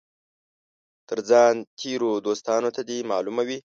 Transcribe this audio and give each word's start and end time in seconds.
تر 1.07 1.19
ځان 1.29 1.53
تېرو 1.79 2.11
دوستانو 2.27 2.69
ته 2.75 2.81
دي 2.89 2.97
معلومه 3.11 3.43
وي. 3.47 3.59